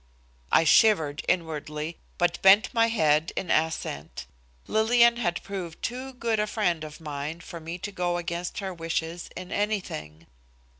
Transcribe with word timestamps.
I 0.51 0.63
shivered 0.63 1.23
inwardly, 1.27 1.99
but 2.17 2.41
bent 2.41 2.73
my 2.73 2.87
head 2.87 3.31
in 3.35 3.51
assent. 3.51 4.25
Lillian 4.65 5.17
had 5.17 5.43
proved 5.43 5.83
too 5.83 6.13
good 6.13 6.39
a 6.39 6.47
friend 6.47 6.83
of 6.83 6.99
mine 6.99 7.39
for 7.41 7.59
me 7.59 7.77
to 7.77 7.91
go 7.91 8.17
against 8.17 8.57
her 8.57 8.73
wishes 8.73 9.29
in 9.35 9.51
anything. 9.51 10.25